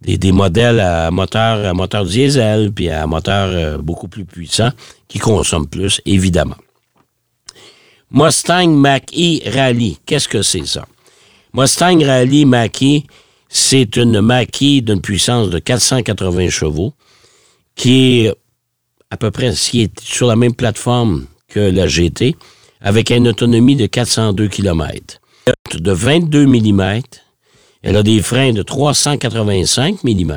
des, 0.00 0.18
des 0.18 0.32
modèles 0.32 0.80
à 0.80 1.10
moteur, 1.10 1.66
à 1.66 1.72
moteur 1.74 2.04
diesel 2.04 2.72
puis 2.72 2.88
à 2.90 3.06
moteur 3.06 3.50
euh, 3.52 3.78
beaucoup 3.78 4.08
plus 4.08 4.24
puissant 4.24 4.70
qui 5.08 5.18
consomment 5.18 5.68
plus, 5.68 6.00
évidemment. 6.06 6.56
Mustang 8.10 8.68
Mach-E 8.68 9.50
Rally, 9.50 9.98
qu'est-ce 10.06 10.28
que 10.28 10.42
c'est 10.42 10.66
ça? 10.66 10.86
Mustang 11.52 12.04
Rally 12.04 12.44
Mach-E, 12.44 13.02
c'est 13.48 13.96
une 13.96 14.20
Mach-E 14.20 14.80
d'une 14.80 15.00
puissance 15.00 15.50
de 15.50 15.58
480 15.58 16.50
chevaux 16.50 16.94
qui 17.74 18.26
est 18.26 18.34
à 19.10 19.16
peu 19.16 19.30
près 19.30 19.52
sur 19.52 20.26
la 20.26 20.36
même 20.36 20.54
plateforme 20.54 21.26
que 21.48 21.60
la 21.60 21.86
GT 21.86 22.36
avec 22.80 23.10
une 23.10 23.28
autonomie 23.28 23.76
de 23.76 23.86
402 23.86 24.48
km. 24.48 25.20
De 25.74 25.92
22 25.92 26.46
mm, 26.46 27.00
elle 27.84 27.96
a 27.96 28.02
des 28.02 28.22
freins 28.22 28.52
de 28.52 28.62
385 28.62 30.02
mm, 30.04 30.32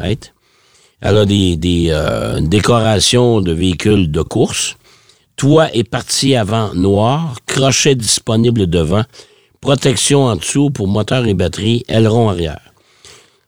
elle 0.99 1.17
a 1.17 1.25
des, 1.25 1.55
des, 1.55 1.87
euh, 1.91 2.39
une 2.39 2.49
décoration 2.49 3.39
de 3.39 3.53
véhicule 3.53 4.11
de 4.11 4.21
course, 4.21 4.75
toit 5.37 5.73
et 5.73 5.85
partie 5.85 6.35
avant 6.35 6.73
noir, 6.73 7.35
crochet 7.45 7.95
disponible 7.95 8.67
devant, 8.67 9.03
protection 9.61 10.25
en 10.25 10.35
dessous 10.35 10.71
pour 10.71 10.89
moteur 10.89 11.25
et 11.25 11.33
batterie, 11.33 11.85
aileron 11.87 12.29
arrière. 12.29 12.73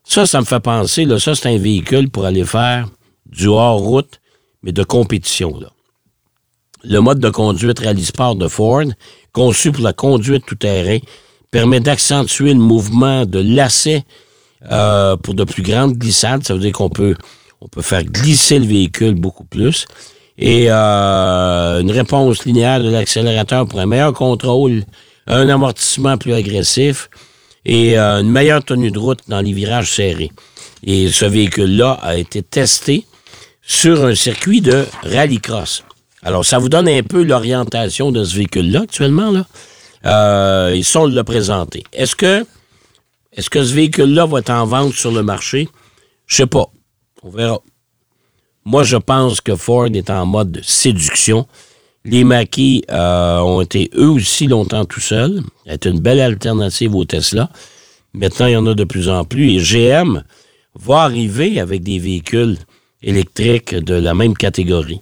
Ça, 0.04 0.24
ça 0.24 0.40
me 0.40 0.46
fait 0.46 0.60
penser, 0.60 1.04
là, 1.04 1.18
ça, 1.18 1.34
c'est 1.34 1.48
un 1.48 1.58
véhicule 1.58 2.08
pour 2.08 2.24
aller 2.24 2.44
faire 2.44 2.88
du 3.26 3.48
hors-route, 3.48 4.18
mais 4.62 4.72
de 4.72 4.82
compétition. 4.82 5.60
Là. 5.60 5.68
Le 6.84 7.00
mode 7.00 7.20
de 7.20 7.28
conduite 7.28 7.80
Rally 7.80 8.04
Sport 8.04 8.36
de 8.36 8.48
Ford, 8.48 8.86
conçu 9.32 9.72
pour 9.72 9.84
la 9.84 9.92
conduite 9.92 10.46
tout-terrain, 10.46 10.98
permet 11.50 11.80
d'accentuer 11.80 12.52
le 12.52 12.60
mouvement 12.60 13.26
de 13.26 13.40
lacet 13.40 14.04
euh, 14.70 15.16
pour 15.16 15.34
de 15.34 15.44
plus 15.44 15.62
grandes 15.62 15.94
glissades. 15.94 16.44
Ça 16.44 16.54
veut 16.54 16.60
dire 16.60 16.72
qu'on 16.72 16.90
peut, 16.90 17.16
on 17.60 17.68
peut 17.68 17.82
faire 17.82 18.04
glisser 18.04 18.58
le 18.58 18.66
véhicule 18.66 19.14
beaucoup 19.14 19.44
plus. 19.44 19.86
Et 20.38 20.66
euh, 20.68 21.80
une 21.80 21.90
réponse 21.90 22.44
linéaire 22.44 22.82
de 22.82 22.90
l'accélérateur 22.90 23.66
pour 23.66 23.80
un 23.80 23.86
meilleur 23.86 24.12
contrôle, 24.12 24.84
un 25.26 25.48
amortissement 25.48 26.16
plus 26.16 26.32
agressif 26.32 27.10
et 27.64 27.98
euh, 27.98 28.20
une 28.20 28.30
meilleure 28.30 28.64
tenue 28.64 28.90
de 28.90 28.98
route 28.98 29.20
dans 29.28 29.40
les 29.40 29.52
virages 29.52 29.92
serrés. 29.92 30.30
Et 30.84 31.08
ce 31.08 31.26
véhicule-là 31.26 31.98
a 32.02 32.16
été 32.16 32.42
testé 32.42 33.04
sur 33.62 34.04
un 34.04 34.14
circuit 34.14 34.60
de 34.60 34.86
rallycross. 35.02 35.84
Alors, 36.22 36.44
ça 36.44 36.58
vous 36.58 36.68
donne 36.68 36.88
un 36.88 37.02
peu 37.02 37.22
l'orientation 37.22 38.12
de 38.12 38.24
ce 38.24 38.36
véhicule-là 38.36 38.82
actuellement. 38.82 39.30
Là. 39.30 39.46
Euh, 40.06 40.72
ils 40.74 40.84
sont 40.84 41.06
le 41.06 41.22
présenter. 41.24 41.84
Est-ce 41.92 42.16
que, 42.16 42.46
est-ce 43.32 43.50
que 43.50 43.62
ce 43.62 43.74
véhicule-là 43.74 44.26
va 44.26 44.38
être 44.38 44.50
en 44.50 44.64
vente 44.66 44.94
sur 44.94 45.12
le 45.12 45.22
marché? 45.22 45.68
Je 46.26 46.36
sais 46.36 46.46
pas. 46.46 46.70
On 47.22 47.30
verra. 47.30 47.60
Moi, 48.64 48.82
je 48.82 48.96
pense 48.96 49.40
que 49.40 49.56
Ford 49.56 49.88
est 49.92 50.10
en 50.10 50.26
mode 50.26 50.52
de 50.52 50.60
séduction. 50.62 51.46
Les 52.04 52.24
maquis 52.24 52.84
euh, 52.90 53.38
ont 53.40 53.60
été 53.60 53.90
eux 53.94 54.08
aussi 54.08 54.46
longtemps 54.46 54.84
tout 54.84 55.00
seuls. 55.00 55.42
C'est 55.66 55.84
une 55.86 56.00
belle 56.00 56.20
alternative 56.20 56.94
au 56.94 57.04
Tesla. 57.04 57.50
Maintenant, 58.14 58.46
il 58.46 58.52
y 58.52 58.56
en 58.56 58.66
a 58.66 58.74
de 58.74 58.84
plus 58.84 59.08
en 59.08 59.24
plus. 59.24 59.54
Et 59.54 59.58
GM 59.58 60.22
va 60.74 61.02
arriver 61.02 61.60
avec 61.60 61.82
des 61.82 61.98
véhicules 61.98 62.56
électriques 63.02 63.74
de 63.74 63.94
la 63.94 64.14
même 64.14 64.36
catégorie. 64.36 65.00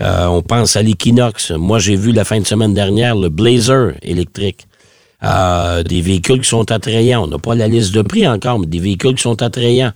Euh, 0.00 0.26
on 0.26 0.42
pense 0.42 0.76
à 0.76 0.82
l'Equinox. 0.82 1.50
Moi, 1.52 1.78
j'ai 1.78 1.96
vu 1.96 2.12
la 2.12 2.24
fin 2.24 2.38
de 2.40 2.46
semaine 2.46 2.74
dernière 2.74 3.16
le 3.16 3.28
Blazer 3.28 3.94
électrique. 4.02 4.68
Euh, 5.24 5.82
des 5.82 6.00
véhicules 6.00 6.40
qui 6.40 6.48
sont 6.48 6.70
attrayants. 6.70 7.24
On 7.24 7.26
n'a 7.26 7.38
pas 7.38 7.56
la 7.56 7.66
liste 7.66 7.92
de 7.92 8.02
prix 8.02 8.28
encore, 8.28 8.60
mais 8.60 8.66
des 8.66 8.78
véhicules 8.78 9.16
qui 9.16 9.22
sont 9.22 9.42
attrayants. 9.42 9.92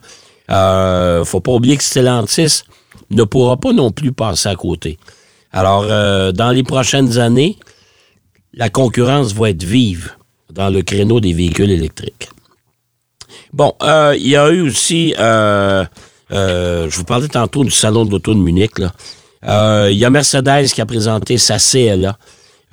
Euh, 0.50 1.25
faut 1.25 1.40
pas 1.40 1.52
oublier 1.52 1.76
que 1.76 1.85
Stellantis 1.85 2.62
ne 3.11 3.23
pourra 3.23 3.56
pas 3.56 3.73
non 3.73 3.92
plus 3.92 4.12
passer 4.12 4.49
à 4.49 4.56
côté. 4.56 4.99
Alors, 5.52 5.87
euh, 5.88 6.32
dans 6.32 6.50
les 6.50 6.64
prochaines 6.64 7.18
années, 7.18 7.56
la 8.52 8.68
concurrence 8.68 9.32
va 9.32 9.50
être 9.50 9.62
vive 9.62 10.11
dans 10.52 10.71
le 10.71 10.82
créneau 10.82 11.21
des 11.21 11.32
véhicules 11.32 11.71
électriques. 11.71 12.28
Bon, 13.52 13.75
euh, 13.82 14.14
il 14.18 14.28
y 14.28 14.37
a 14.37 14.50
eu 14.50 14.62
aussi, 14.62 15.14
je 15.16 15.87
vous 16.97 17.04
parlais 17.04 17.28
tantôt 17.28 17.62
du 17.62 17.71
salon 17.71 18.04
de 18.04 18.11
l'auto 18.11 18.35
de 18.35 18.40
Munich, 18.40 18.78
là. 18.78 18.92
Euh, 19.45 19.89
Il 19.91 19.99
y 19.99 20.05
a 20.05 20.11
Mercedes 20.11 20.67
qui 20.73 20.81
a 20.81 20.87
présenté 20.87 21.39
sa 21.39 21.59
CLA 21.59 22.17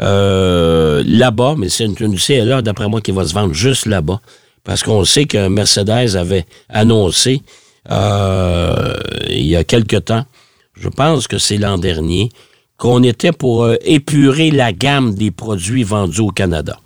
euh, 0.02 1.04
là-bas, 1.06 1.56
mais 1.58 1.70
c'est 1.70 1.86
une, 1.86 2.18
CLA, 2.18 2.62
d'après 2.62 2.88
moi, 2.88 3.02
qui 3.02 3.12
va 3.12 3.26
se 3.26 3.34
vendre 3.34 3.54
juste 3.54 3.86
là-bas. 3.86 4.22
Parce 4.64 4.84
qu'on 4.84 5.04
sait 5.04 5.26
que 5.26 5.48
Mercedes 5.48 6.16
avait 6.16 6.46
annoncé 6.70 7.42
euh, 7.92 8.94
il 9.30 9.48
y 9.48 9.56
a 9.56 9.64
quelque 9.64 9.96
temps, 9.98 10.26
je 10.76 10.90
pense 10.90 11.28
que 11.28 11.38
c'est 11.38 11.58
l'an 11.58 11.78
dernier, 11.78 12.30
qu'on 12.78 13.04
était 13.04 13.32
pour 13.32 13.64
euh, 13.64 13.76
épurer 13.82 14.52
la 14.52 14.72
gamme 14.72 15.16
des 15.16 15.32
produits 15.32 15.84
vendus 15.84 16.22
au 16.22 16.30
Canada. 16.30 16.80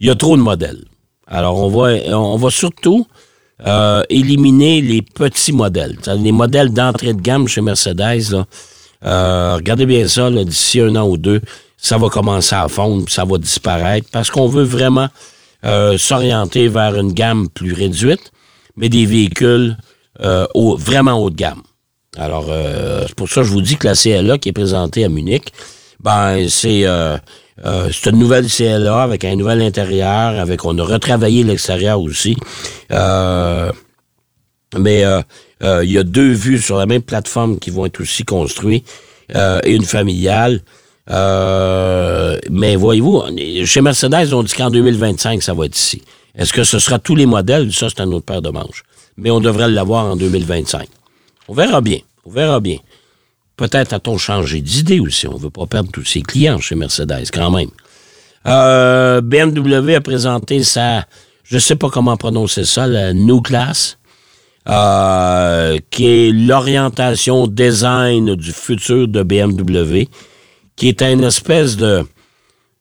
Il 0.00 0.06
y 0.06 0.10
a 0.10 0.14
trop 0.14 0.36
de 0.36 0.42
modèles. 0.42 0.84
Alors, 1.26 1.56
on 1.56 1.68
va, 1.68 2.16
on 2.16 2.36
va 2.36 2.50
surtout 2.50 3.06
éliminer 4.08 4.80
les 4.80 5.02
petits 5.02 5.52
modèles. 5.52 5.98
Les 6.16 6.30
modèles 6.30 6.72
d'entrée 6.72 7.12
de 7.12 7.20
gamme 7.20 7.48
chez 7.48 7.60
Mercedes, 7.60 8.30
là, 8.30 8.46
euh, 9.04 9.56
regardez 9.56 9.86
bien 9.86 10.06
ça, 10.08 10.30
d'ici 10.30 10.80
un 10.80 10.94
an 10.96 11.08
ou 11.08 11.16
deux, 11.16 11.40
ça 11.76 11.98
va 11.98 12.08
commencer 12.08 12.54
à 12.54 12.68
fondre, 12.68 13.04
puis 13.04 13.14
ça 13.14 13.24
va 13.24 13.38
disparaître, 13.38 14.08
parce 14.10 14.30
qu'on 14.30 14.48
veut 14.48 14.64
vraiment 14.64 15.08
euh, 15.64 15.96
s'orienter 15.98 16.68
vers 16.68 16.96
une 16.96 17.12
gamme 17.12 17.48
plus 17.48 17.72
réduite, 17.72 18.32
mais 18.76 18.88
des 18.88 19.06
véhicules 19.06 19.76
euh, 20.20 20.46
vraiment 20.54 21.22
haut 21.22 21.30
de 21.30 21.36
gamme. 21.36 21.62
Alors, 22.16 22.46
euh, 22.48 23.04
c'est 23.06 23.14
pour 23.14 23.28
ça 23.28 23.42
que 23.42 23.46
je 23.46 23.52
vous 23.52 23.62
dis 23.62 23.76
que 23.76 23.86
la 23.86 23.94
CLA 23.94 24.38
qui 24.38 24.48
est 24.48 24.52
présentée 24.52 25.04
à 25.04 25.08
Munich, 25.08 25.52
ben, 26.00 26.48
c'est 26.48 26.84
euh, 26.84 27.16
euh, 27.64 27.90
c'est 27.92 28.10
une 28.10 28.18
nouvelle 28.18 28.46
CLA 28.46 29.02
avec 29.02 29.24
un 29.24 29.34
nouvel 29.36 29.62
intérieur, 29.62 30.38
avec 30.40 30.64
on 30.64 30.78
a 30.78 30.84
retravaillé 30.84 31.42
l'extérieur 31.42 32.00
aussi. 32.00 32.36
Euh, 32.92 33.70
mais 34.76 35.04
euh, 35.04 35.22
euh, 35.62 35.84
il 35.84 35.92
y 35.92 35.98
a 35.98 36.02
deux 36.04 36.32
vues 36.32 36.60
sur 36.60 36.76
la 36.76 36.86
même 36.86 37.02
plateforme 37.02 37.58
qui 37.58 37.70
vont 37.70 37.86
être 37.86 38.00
aussi 38.00 38.24
construites 38.24 38.86
euh, 39.34 39.60
et 39.64 39.74
une 39.74 39.84
familiale. 39.84 40.60
Mais 41.08 42.76
voyez-vous, 42.76 43.22
chez 43.64 43.80
Mercedes, 43.80 44.32
on 44.32 44.42
dit 44.42 44.52
qu'en 44.52 44.70
2025, 44.70 45.42
ça 45.42 45.54
va 45.54 45.66
être 45.66 45.76
ici. 45.76 46.02
Est-ce 46.36 46.52
que 46.52 46.64
ce 46.64 46.78
sera 46.78 46.98
tous 46.98 47.16
les 47.16 47.26
modèles? 47.26 47.72
Ça, 47.72 47.88
c'est 47.88 48.00
un 48.00 48.12
autre 48.12 48.26
paire 48.26 48.42
de 48.42 48.50
manches. 48.50 48.84
Mais 49.16 49.30
on 49.30 49.40
devrait 49.40 49.68
l'avoir 49.68 50.04
en 50.04 50.16
2025. 50.16 50.86
On 51.48 51.54
verra 51.54 51.80
bien. 51.80 51.98
On 52.26 52.30
verra 52.30 52.60
bien. 52.60 52.78
Peut-être 53.56 53.92
a-t-on 53.92 54.18
changé 54.18 54.60
d'idée 54.60 55.00
aussi. 55.00 55.26
On 55.26 55.34
ne 55.34 55.40
veut 55.40 55.50
pas 55.50 55.66
perdre 55.66 55.90
tous 55.90 56.04
ses 56.04 56.22
clients 56.22 56.60
chez 56.60 56.76
Mercedes, 56.76 57.28
quand 57.32 57.50
même. 57.50 57.70
Euh, 58.46 59.20
BMW 59.20 59.94
a 59.96 60.00
présenté 60.00 60.62
sa, 60.62 61.04
je 61.42 61.56
ne 61.56 61.60
sais 61.60 61.74
pas 61.74 61.88
comment 61.90 62.16
prononcer 62.16 62.64
ça, 62.64 62.86
la 62.86 63.12
New 63.12 63.40
Class, 63.40 63.98
euh, 64.68 65.78
qui 65.90 66.06
est 66.06 66.32
l'orientation 66.32 67.46
design 67.46 68.34
du 68.34 68.52
futur 68.52 69.08
de 69.08 69.22
BMW, 69.22 70.08
qui 70.76 70.88
est 70.88 71.02
une 71.02 71.24
espèce 71.24 71.76
de, 71.76 72.04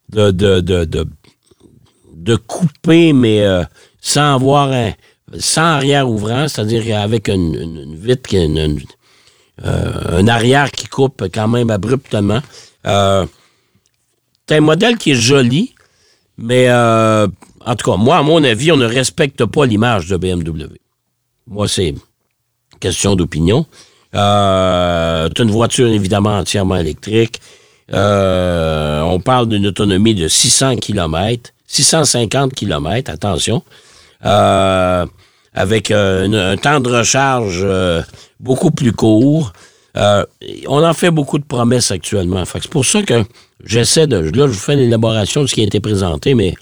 de, 0.09 0.31
de, 0.31 0.59
de, 0.59 0.85
de, 0.85 1.05
de 2.13 2.35
coupé, 2.35 3.13
mais 3.13 3.41
euh, 3.41 3.63
sans 4.01 4.35
avoir 4.35 4.71
un, 4.71 4.91
sans 5.39 5.61
arrière 5.75 6.09
ouvrant, 6.09 6.47
c'est-à-dire 6.47 6.99
avec 6.99 7.27
une, 7.29 7.55
une, 7.55 7.77
une 7.83 7.95
vitre 7.95 8.29
qui 8.29 8.37
une, 8.37 8.57
une- 8.57 8.81
euh, 9.65 10.19
un 10.19 10.27
arrière 10.27 10.69
qui 10.71 10.85
coupe 10.87 11.23
quand 11.33 11.47
même 11.47 11.71
abruptement. 11.71 12.41
Euh, 12.85 13.25
c'est 14.47 14.57
un 14.57 14.61
modèle 14.61 14.97
qui 14.97 15.11
est 15.11 15.15
joli, 15.15 15.73
mais 16.37 16.69
euh, 16.69 17.27
en 17.65 17.75
tout 17.75 17.89
cas, 17.91 17.97
moi, 17.97 18.17
à 18.17 18.21
mon 18.23 18.43
avis, 18.43 18.71
on 18.71 18.77
ne 18.77 18.85
respecte 18.85 19.43
pas 19.45 19.65
l'image 19.65 20.07
de 20.07 20.17
BMW. 20.17 20.77
Moi, 21.47 21.67
c'est 21.67 21.95
question 22.79 23.15
d'opinion. 23.15 23.65
Euh, 24.15 25.29
c'est 25.35 25.43
une 25.43 25.51
voiture 25.51 25.87
évidemment 25.87 26.37
entièrement 26.37 26.75
électrique. 26.75 27.41
Euh, 27.93 29.01
on 29.01 29.19
parle 29.19 29.47
d'une 29.47 29.67
autonomie 29.67 30.15
de 30.15 30.27
600 30.27 30.77
km, 30.77 31.51
650 31.67 32.53
km, 32.53 33.09
attention, 33.11 33.63
euh, 34.25 35.05
avec 35.53 35.91
un, 35.91 36.33
un 36.33 36.57
temps 36.57 36.79
de 36.79 36.89
recharge 36.89 37.61
euh, 37.63 38.01
beaucoup 38.39 38.71
plus 38.71 38.91
court. 38.91 39.53
Euh, 39.95 40.25
on 40.67 40.83
en 40.83 40.93
fait 40.93 41.11
beaucoup 41.11 41.39
de 41.39 41.45
promesses 41.45 41.91
actuellement. 41.91 42.43
C'est 42.45 42.67
pour 42.67 42.85
ça 42.85 43.01
que 43.01 43.23
j'essaie 43.63 44.05
de... 44.05 44.17
Là, 44.17 44.47
je 44.47 44.51
vous 44.51 44.53
fais 44.53 44.75
l'élaboration 44.75 45.41
de 45.41 45.47
ce 45.47 45.55
qui 45.55 45.61
a 45.61 45.63
été 45.63 45.79
présenté, 45.79 46.33
mais 46.35 46.53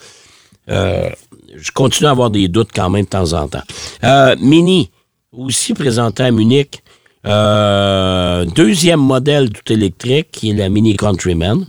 euh, 0.69 1.09
je 1.57 1.71
continue 1.71 2.07
à 2.07 2.11
avoir 2.11 2.29
des 2.29 2.47
doutes 2.47 2.69
quand 2.73 2.89
même 2.89 3.05
de 3.05 3.09
temps 3.09 3.33
en 3.33 3.47
temps. 3.47 3.63
Euh, 4.03 4.35
Mini, 4.39 4.89
aussi 5.31 5.73
présenté 5.73 6.23
à 6.23 6.31
Munich. 6.31 6.81
Euh, 7.25 8.45
deuxième 8.45 8.99
modèle 8.99 9.49
tout 9.49 9.73
électrique, 9.73 10.29
qui 10.31 10.51
est 10.51 10.53
la 10.53 10.69
Mini 10.69 10.95
Countryman. 10.95 11.65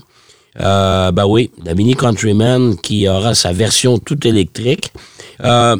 Euh, 0.61 1.11
ben 1.12 1.26
oui, 1.26 1.50
la 1.64 1.75
Mini 1.75 1.95
Countryman 1.95 2.76
qui 2.76 3.09
aura 3.09 3.35
sa 3.35 3.52
version 3.52 3.99
tout 3.99 4.26
électrique. 4.26 4.93
Euh, 5.45 5.76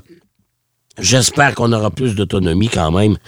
J'espère 0.99 1.55
qu'on 1.55 1.73
aura 1.73 1.91
plus 1.91 2.15
d'autonomie 2.15 2.69
quand 2.71 2.91
même 2.91 3.19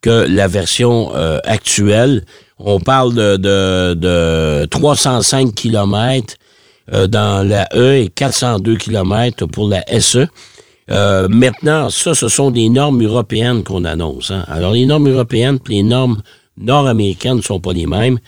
que 0.00 0.26
la 0.28 0.48
version 0.48 1.14
euh, 1.14 1.38
actuelle. 1.44 2.24
On 2.58 2.80
parle 2.80 3.14
de, 3.14 3.36
de, 3.36 3.94
de 3.94 4.64
305 4.66 5.54
km 5.54 6.34
euh, 6.92 7.06
dans 7.06 7.46
la 7.46 7.68
E 7.74 7.96
et 7.96 8.08
402 8.08 8.76
km 8.76 9.46
pour 9.46 9.68
la 9.68 9.84
SE. 10.00 10.26
Euh, 10.90 11.28
maintenant, 11.28 11.90
ça, 11.90 12.14
ce 12.14 12.28
sont 12.28 12.50
des 12.50 12.68
normes 12.68 13.02
européennes 13.04 13.62
qu'on 13.62 13.84
annonce. 13.84 14.30
hein. 14.30 14.44
Alors, 14.48 14.72
les 14.72 14.84
normes 14.86 15.08
européennes 15.08 15.58
et 15.68 15.74
les 15.74 15.82
normes 15.82 16.20
nord-américaines 16.58 17.36
ne 17.36 17.42
sont 17.42 17.60
pas 17.60 17.72
les 17.72 17.86
mêmes. 17.86 18.18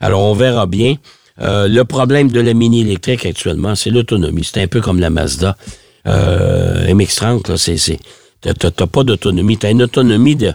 Alors, 0.00 0.20
on 0.22 0.34
verra 0.34 0.66
bien. 0.66 0.94
Euh, 1.40 1.66
le 1.66 1.84
problème 1.84 2.30
de 2.30 2.40
la 2.40 2.54
mini 2.54 2.82
électrique 2.82 3.26
actuellement, 3.26 3.74
c'est 3.74 3.90
l'autonomie. 3.90 4.44
C'est 4.44 4.62
un 4.62 4.68
peu 4.68 4.80
comme 4.80 5.00
la 5.00 5.10
Mazda 5.10 5.56
euh, 6.06 6.86
MX-30. 6.94 7.48
là, 7.50 7.56
c'est, 7.56 7.76
c'est, 7.76 7.98
t'as, 8.40 8.54
t'as- 8.54 8.70
t'as 8.70 8.86
pas 8.86 9.02
d'autonomie. 9.02 9.58
Tu 9.58 9.66
as 9.66 9.70
une 9.70 9.82
autonomie 9.82 10.36
de 10.36 10.52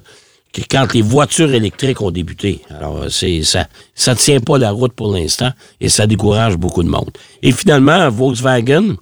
quand 0.70 0.94
les 0.94 1.01
voitures 1.01 1.53
électriques 1.53 2.01
ont 2.01 2.12
débuté. 2.12 2.62
Alors, 2.70 3.06
c'est 3.10 3.44
ça 3.44 3.68
ça 3.94 4.15
tient 4.15 4.39
pas 4.39 4.58
la 4.58 4.72
route 4.72 4.94
pour 4.94 5.13
l'instant 5.13 5.51
et 5.79 5.89
ça 5.89 6.08
décourage 6.08 6.58
beaucoup 6.58 6.84
de 6.84 6.89
monde. 6.89 7.12
Et 7.41 7.51
finalement, 7.51 8.10
Volkswagen, 8.10 8.96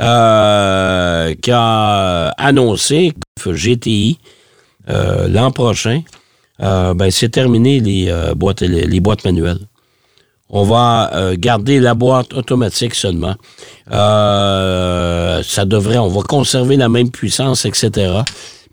euh, 0.00 1.34
qui 1.40 1.50
a 1.52 2.28
annoncé 2.36 3.12
GTI 3.44 4.18
euh, 4.88 5.28
l'an 5.28 5.50
prochain, 5.50 6.02
euh, 6.60 6.94
ben, 6.94 7.10
c'est 7.10 7.28
terminé 7.28 7.80
les, 7.80 8.08
euh, 8.08 8.34
boîtes, 8.34 8.60
les, 8.60 8.86
les 8.86 9.00
boîtes 9.00 9.24
manuelles. 9.24 9.66
On 10.50 10.62
va 10.62 11.10
euh, 11.14 11.36
garder 11.38 11.80
la 11.80 11.94
boîte 11.94 12.32
automatique 12.34 12.94
seulement. 12.94 13.34
Euh, 13.90 15.42
ça 15.42 15.64
devrait, 15.64 15.98
on 15.98 16.08
va 16.08 16.22
conserver 16.22 16.76
la 16.76 16.88
même 16.88 17.10
puissance, 17.10 17.64
etc. 17.64 18.20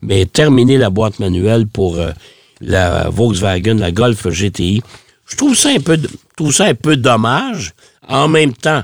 Mais 0.01 0.25
terminer 0.25 0.77
la 0.77 0.89
boîte 0.89 1.19
manuelle 1.19 1.67
pour 1.67 1.97
euh, 1.97 2.11
la 2.59 3.09
Volkswagen, 3.09 3.75
la 3.75 3.91
Golf 3.91 4.27
GTI. 4.27 4.81
Je 5.27 5.35
trouve 5.35 5.55
ça 5.55 5.69
un 5.69 5.79
peu, 5.79 5.99
trouve 6.35 6.51
ça 6.53 6.65
un 6.65 6.73
peu 6.75 6.95
dommage. 6.97 7.73
En 8.07 8.27
même 8.27 8.53
temps, 8.53 8.83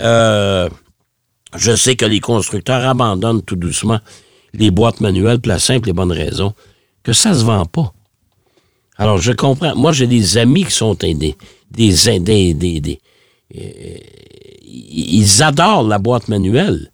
euh, 0.00 0.68
je 1.56 1.74
sais 1.74 1.96
que 1.96 2.04
les 2.06 2.20
constructeurs 2.20 2.86
abandonnent 2.86 3.42
tout 3.42 3.56
doucement 3.56 3.98
les 4.54 4.70
boîtes 4.70 5.00
manuelles 5.00 5.40
pour 5.40 5.48
la 5.50 5.58
simple 5.58 5.88
et 5.90 5.92
bonne 5.92 6.12
raison 6.12 6.54
que 7.02 7.12
ça 7.12 7.34
se 7.34 7.42
vend 7.44 7.66
pas. 7.66 7.92
Alors, 8.96 9.18
je 9.18 9.32
comprends. 9.32 9.74
Moi, 9.74 9.92
j'ai 9.92 10.06
des 10.06 10.38
amis 10.38 10.64
qui 10.64 10.70
sont 10.72 10.94
des... 10.94 11.14
des, 11.14 11.34
des, 11.70 12.18
des, 12.20 12.54
des- 12.54 12.80
des- 12.80 13.00
euh, 13.58 13.98
ils 14.64 15.42
adorent 15.42 15.82
la 15.88 15.98
boîte 15.98 16.28
manuelle. 16.28 16.91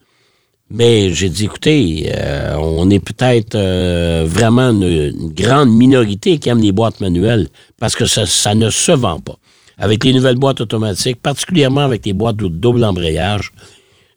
Mais 0.71 1.15
j'ai 1.15 1.31
dit, 1.31 1.47
écoutez, 1.47 2.13
euh, 2.15 2.55
on 2.59 2.91
est 2.91 2.99
peut-être 2.99 3.55
euh, 3.55 4.25
vraiment 4.27 4.71
une, 4.71 5.33
grande 5.33 5.71
minorité 5.71 6.39
qui 6.39 6.51
aime 6.51 6.61
les 6.61 6.73
boîtes 6.73 7.01
manuelles 7.01 7.49
parce 7.81 7.97
que 7.97 8.05
ça, 8.05 8.55
ne 8.55 8.69
se 8.69 8.93
vend 8.93 9.19
pas. 9.19 9.37
Avec 9.79 10.05
les 10.05 10.13
nouvelles 10.13 10.37
boîtes 10.37 10.61
automatiques, 10.61 11.23
particulièrement 11.23 11.83
avec 11.83 12.05
les 12.05 12.13
boîtes 12.13 12.37
de 12.37 12.49
double 12.49 12.85
embrayage, 12.85 13.53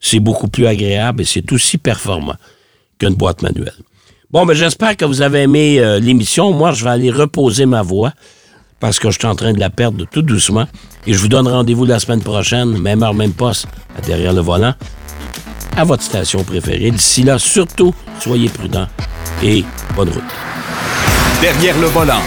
c'est 0.00 0.20
beaucoup 0.20 0.48
plus 0.48 0.66
agréable 0.66 1.22
et 1.22 1.24
c'est 1.24 1.50
aussi 1.52 1.78
performant 1.78 2.34
qu'une 2.98 3.14
boîte 3.14 3.40
manuelle. 3.40 3.72
Bon, 4.30 4.44
ben 4.44 4.54
j'espère 4.54 4.96
que 4.96 5.04
vous 5.04 5.22
avez 5.22 5.42
aimé 5.42 5.78
euh, 5.78 6.00
l'émission. 6.00 6.52
Moi, 6.52 6.72
je 6.72 6.84
vais 6.84 6.90
aller 6.90 7.10
reposer 7.10 7.64
ma 7.64 7.82
voix 7.82 8.12
parce 8.80 8.98
que 8.98 9.10
je 9.10 9.18
suis 9.18 9.28
en 9.28 9.36
train 9.36 9.52
de 9.52 9.60
la 9.60 9.70
perdre 9.70 10.04
tout 10.10 10.22
doucement. 10.22 10.66
Et 11.06 11.14
je 11.14 11.18
vous 11.18 11.28
donne 11.28 11.48
rendez-vous 11.48 11.84
la 11.84 11.98
semaine 11.98 12.20
prochaine, 12.20 12.78
même 12.78 13.02
heure, 13.02 13.14
même 13.14 13.32
poste, 13.32 13.68
à 13.96 14.00
derrière 14.00 14.32
le 14.32 14.40
volant, 14.40 14.74
à 15.76 15.84
votre 15.84 16.02
station 16.02 16.44
préférée. 16.44 16.90
D'ici 16.90 17.22
là, 17.22 17.38
surtout, 17.38 17.94
soyez 18.20 18.48
prudents 18.48 18.88
et 19.42 19.64
bonne 19.94 20.10
route. 20.10 20.22
Derrière 21.40 21.78
le 21.78 21.86
volant. 21.86 22.22